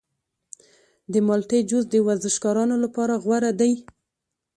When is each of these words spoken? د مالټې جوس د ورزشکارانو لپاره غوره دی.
د 1.11 1.13
مالټې 1.27 1.59
جوس 1.69 1.85
د 1.91 1.95
ورزشکارانو 2.07 2.75
لپاره 2.83 3.13
غوره 3.23 3.51
دی. 3.59 3.73